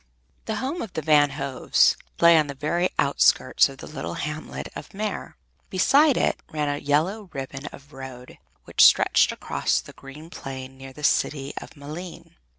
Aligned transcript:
The 0.45 0.55
home 0.55 0.81
of 0.81 0.93
the 0.93 1.03
Van 1.03 1.29
Hoves 1.29 1.95
lay 2.19 2.35
on 2.35 2.47
the 2.47 2.55
very 2.55 2.89
outskirts 2.97 3.69
of 3.69 3.77
the 3.77 3.85
little 3.85 4.15
hamlet 4.15 4.67
of 4.75 4.95
Meer. 4.95 5.35
Beside 5.69 6.17
it 6.17 6.39
ran 6.49 6.67
a 6.69 6.79
yellow 6.79 7.29
ribbon 7.33 7.67
of 7.67 7.93
road 7.93 8.39
which 8.63 8.83
stretched 8.83 9.31
across 9.31 9.79
the 9.79 9.93
green 9.93 10.31
plain 10.31 10.79
clear 10.79 10.89
to 10.89 10.95
the 10.95 11.03
city 11.03 11.53
of 11.57 11.77
Malines. 11.77 12.31